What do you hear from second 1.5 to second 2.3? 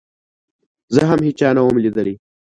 نه وم ليدلى.